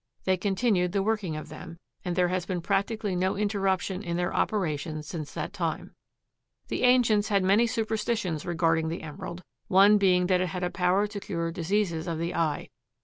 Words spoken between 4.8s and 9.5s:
since that time. The ancients had many superstitions regarding the emerald,